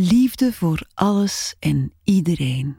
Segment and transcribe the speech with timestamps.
[0.00, 2.76] Liefde voor alles en iedereen.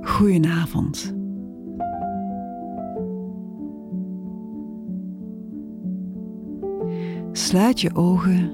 [0.00, 1.14] Goedenavond.
[7.32, 8.50] Sluit je ogen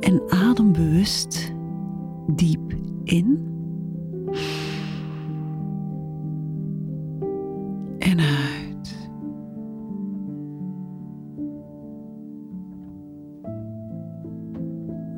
[0.00, 1.52] en adem bewust
[2.26, 3.53] diep in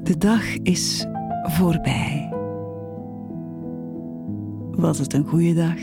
[0.06, 1.06] De dag is
[1.42, 2.32] voorbij.
[4.70, 5.78] Was het een goede dag?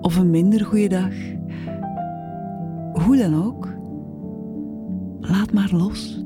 [0.00, 1.12] Of een minder goede dag?
[3.04, 3.68] Hoe dan ook,
[5.20, 6.24] laat maar los.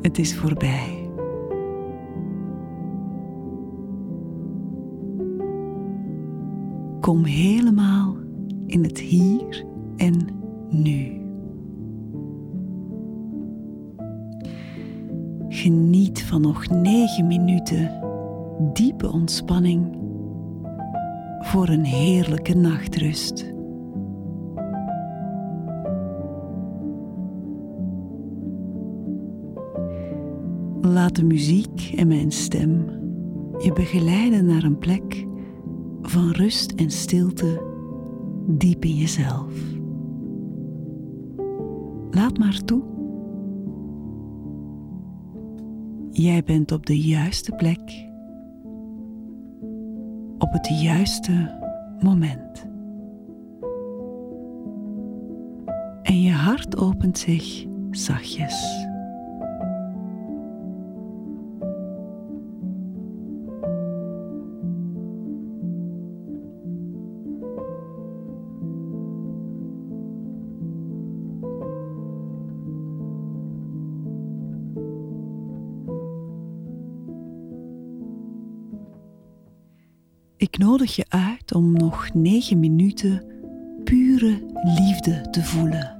[0.00, 1.10] Het is voorbij.
[7.00, 8.16] Kom helemaal
[8.66, 9.64] in het hier
[9.96, 10.28] en
[10.68, 11.25] nu.
[15.66, 18.00] Geniet van nog negen minuten
[18.72, 19.98] diepe ontspanning
[21.40, 23.54] voor een heerlijke nachtrust.
[30.80, 32.84] Laat de muziek en mijn stem
[33.58, 35.26] je begeleiden naar een plek
[36.02, 37.62] van rust en stilte
[38.46, 39.52] diep in jezelf.
[42.10, 42.95] Laat maar toe.
[46.18, 48.08] Jij bent op de juiste plek,
[50.38, 51.58] op het juiste
[52.00, 52.66] moment.
[56.02, 58.85] En je hart opent zich zachtjes.
[80.46, 83.22] Ik nodig je uit om nog negen minuten
[83.84, 85.96] pure liefde te voelen.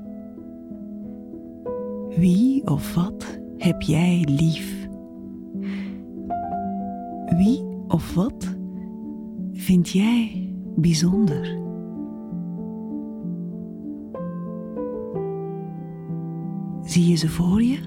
[2.16, 4.88] Wie of wat heb jij lief?
[7.36, 8.56] Wie of wat
[9.52, 11.58] vind jij bijzonder?
[16.82, 17.78] Zie je ze voor je?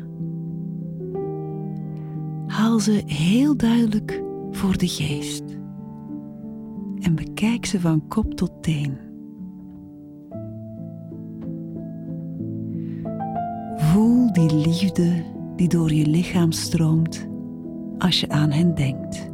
[2.47, 5.48] Haal ze heel duidelijk voor de geest
[6.99, 8.97] en bekijk ze van kop tot teen.
[13.75, 15.23] Voel die liefde
[15.55, 17.27] die door je lichaam stroomt
[17.97, 19.29] als je aan hen denkt.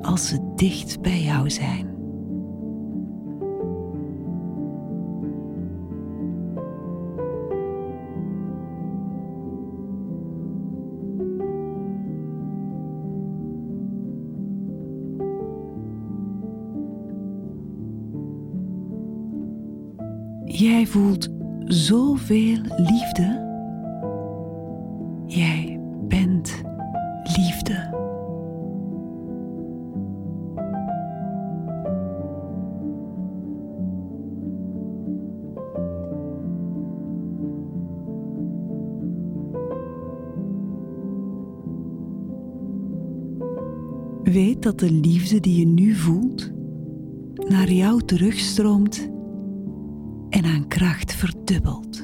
[0.00, 1.93] Als ze dicht bij jou zijn.
[20.56, 21.28] Jij voelt
[21.64, 23.42] zoveel liefde.
[25.26, 26.62] Jij bent
[27.36, 27.92] liefde.
[44.22, 46.52] Weet dat de liefde die je nu voelt
[47.48, 49.12] naar jou terugstroomt
[50.34, 52.02] en aan kracht verdubbelt.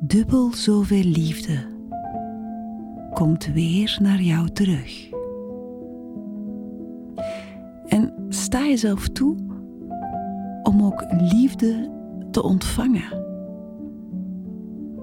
[0.00, 1.66] Dubbel zoveel liefde
[3.12, 5.10] komt weer naar jou terug.
[7.86, 9.36] En sta jezelf toe
[10.62, 11.90] om ook liefde
[12.30, 13.24] te ontvangen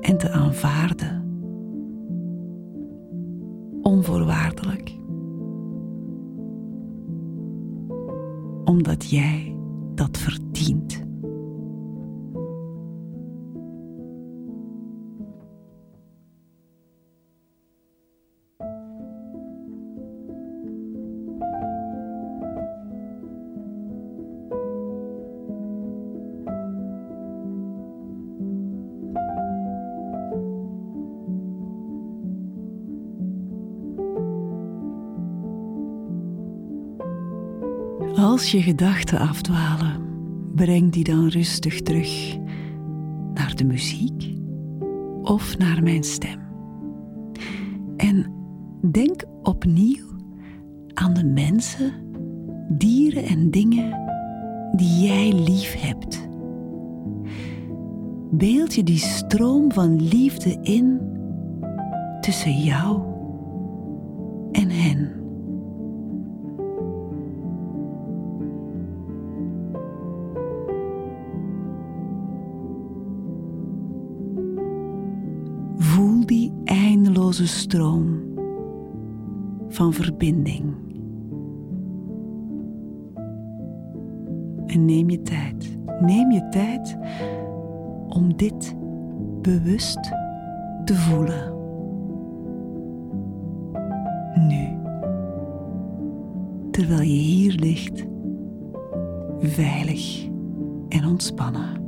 [0.02, 1.24] en te aanvaarden.
[3.82, 4.96] Onvoorwaardelijk.
[8.64, 9.51] Omdat jij
[10.02, 11.11] dat verdient.
[38.22, 40.02] Als je gedachten afdwalen,
[40.56, 42.38] breng die dan rustig terug
[43.34, 44.34] naar de muziek
[45.22, 46.40] of naar mijn stem.
[47.98, 48.34] En
[48.92, 50.08] denk opnieuw
[50.94, 51.94] aan de mensen,
[52.70, 54.00] dieren en dingen
[54.76, 56.30] die jij lief hebt.
[58.32, 61.00] Beeld je die stroom van liefde in
[62.20, 63.11] tussen jou
[77.32, 78.24] eindeloze stroom
[79.70, 80.74] van verbinding.
[84.66, 85.78] En neem je tijd.
[86.02, 86.98] Neem je tijd
[88.08, 88.76] om dit
[89.42, 90.02] bewust
[90.86, 91.54] te voelen.
[94.48, 94.78] Nu,
[96.72, 98.06] terwijl je hier ligt,
[99.40, 100.28] veilig
[100.90, 101.81] en ontspannen.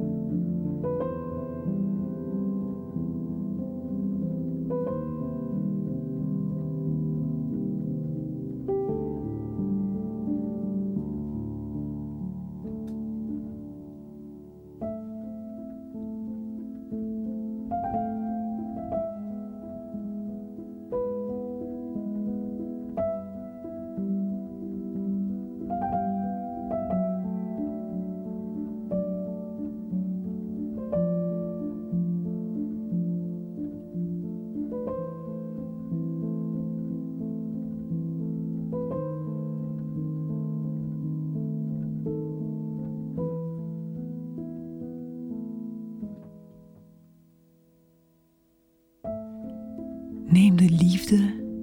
[50.34, 51.18] Neem de liefde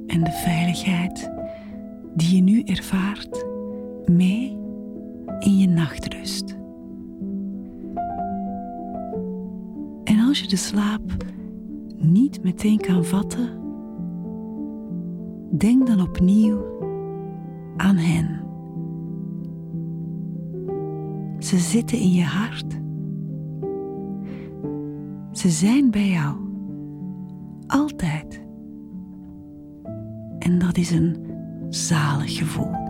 [0.06, 1.30] en de veiligheid
[2.14, 3.46] die je nu ervaart
[4.04, 4.58] mee
[5.38, 6.56] in je nachtrust.
[10.04, 11.24] En als je de slaap
[11.96, 13.48] niet meteen kan vatten,
[15.56, 16.64] denk dan opnieuw
[17.76, 18.40] aan hen.
[21.38, 22.80] Ze zitten in je hart.
[25.32, 26.36] Ze zijn bij jou.
[27.66, 28.19] Altijd.
[30.50, 31.16] En dat is een
[31.68, 32.89] zalig gevoel.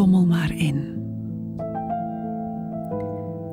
[0.00, 0.76] Dommel maar in.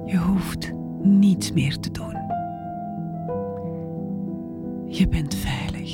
[0.05, 2.15] Je hoeft niets meer te doen.
[4.85, 5.93] Je bent veilig.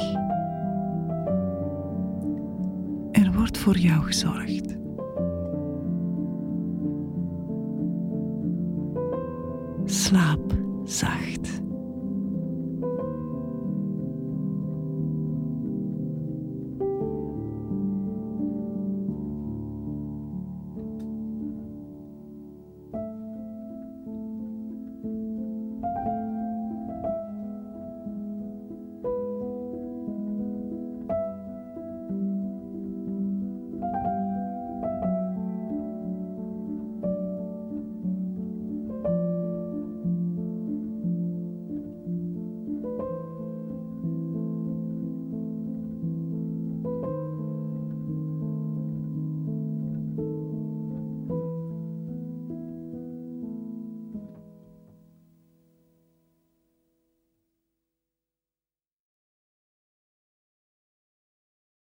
[3.12, 4.78] Er wordt voor jou gezorgd.
[9.86, 10.54] Slaap
[10.84, 11.53] zacht.